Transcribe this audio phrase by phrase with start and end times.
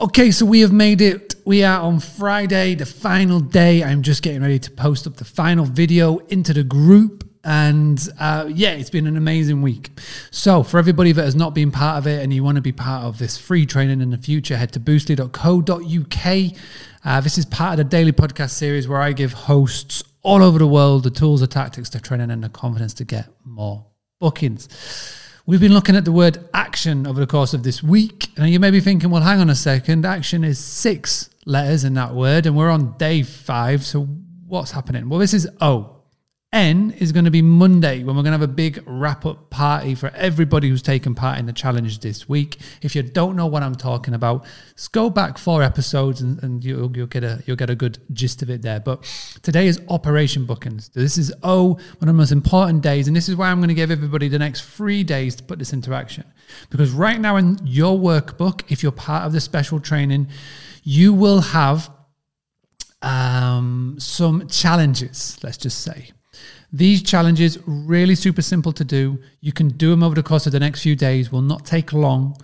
[0.00, 1.34] Okay, so we have made it.
[1.44, 3.84] We are on Friday, the final day.
[3.84, 7.28] I'm just getting ready to post up the final video into the group.
[7.44, 9.90] And uh, yeah, it's been an amazing week.
[10.30, 12.72] So, for everybody that has not been part of it and you want to be
[12.72, 16.58] part of this free training in the future, head to boostly.co.uk.
[17.04, 20.58] Uh, this is part of the daily podcast series where I give hosts all over
[20.58, 23.84] the world the tools, the tactics, the training, and the confidence to get more
[24.18, 24.66] bookings.
[25.50, 28.28] We've been looking at the word action over the course of this week.
[28.36, 30.06] And you may be thinking, well, hang on a second.
[30.06, 33.84] Action is six letters in that word, and we're on day five.
[33.84, 34.02] So
[34.46, 35.08] what's happening?
[35.08, 35.99] Well, this is O.
[36.52, 39.50] N is going to be Monday when we're going to have a big wrap up
[39.50, 42.58] party for everybody who's taken part in the challenge this week.
[42.82, 44.44] If you don't know what I'm talking about,
[44.90, 48.42] go back four episodes and, and you'll, you'll get a you'll get a good gist
[48.42, 48.80] of it there.
[48.80, 49.04] But
[49.42, 50.88] today is Operation Bookings.
[50.88, 53.68] This is O, one of the most important days, and this is why I'm going
[53.68, 56.24] to give everybody the next three days to put this into action.
[56.68, 60.26] Because right now in your workbook, if you're part of the special training,
[60.82, 61.90] you will have
[63.02, 65.38] um, some challenges.
[65.44, 66.10] Let's just say
[66.72, 69.18] these challenges, really super simple to do.
[69.40, 71.92] You can do them over the course of the next few days, will not take
[71.92, 72.36] long,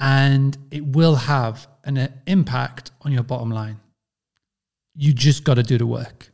[0.00, 3.78] and it will have an uh, impact on your bottom line.
[4.94, 6.30] You just got to do the work.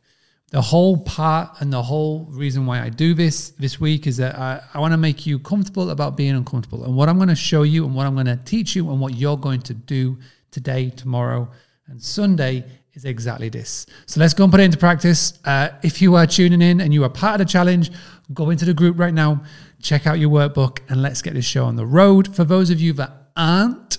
[0.51, 4.37] The whole part and the whole reason why I do this this week is that
[4.37, 6.83] I, I want to make you comfortable about being uncomfortable.
[6.85, 8.99] And what I'm going to show you and what I'm going to teach you and
[8.99, 10.17] what you're going to do
[10.51, 11.49] today, tomorrow,
[11.87, 13.85] and Sunday is exactly this.
[14.05, 15.39] So let's go and put it into practice.
[15.45, 17.91] Uh, if you are tuning in and you are part of the challenge,
[18.33, 19.43] go into the group right now,
[19.81, 22.35] check out your workbook, and let's get this show on the road.
[22.35, 23.97] For those of you that aren't,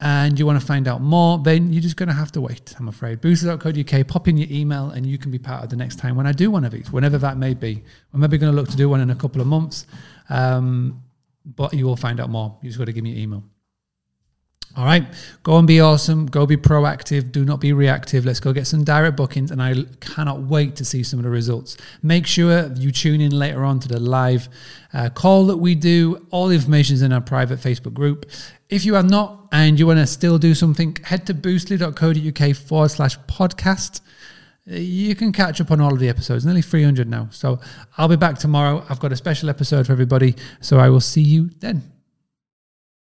[0.00, 2.72] and you want to find out more, then you're just going to have to wait,
[2.78, 3.20] I'm afraid.
[3.20, 6.26] Boostly.co.uk, pop in your email, and you can be part of the next time when
[6.26, 7.82] I do one of these, whenever that may be.
[8.12, 9.86] We're maybe going to look to do one in a couple of months,
[10.28, 11.02] um,
[11.44, 12.56] but you will find out more.
[12.62, 13.42] You just got to give me your email.
[14.76, 15.04] All right,
[15.42, 16.26] go and be awesome.
[16.26, 17.32] Go be proactive.
[17.32, 18.24] Do not be reactive.
[18.24, 19.50] Let's go get some direct bookings.
[19.50, 21.76] And I cannot wait to see some of the results.
[22.02, 24.48] Make sure you tune in later on to the live
[24.92, 26.26] uh, call that we do.
[26.30, 28.26] All the information is in our private Facebook group.
[28.68, 32.90] If you are not and you want to still do something, head to boostly.co.uk forward
[32.90, 34.00] slash podcast.
[34.66, 37.28] You can catch up on all of the episodes, nearly 300 now.
[37.32, 37.58] So
[37.96, 38.84] I'll be back tomorrow.
[38.88, 40.36] I've got a special episode for everybody.
[40.60, 41.97] So I will see you then.